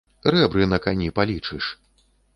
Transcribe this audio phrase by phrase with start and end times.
[0.35, 1.69] Рэбры на кані палічыш.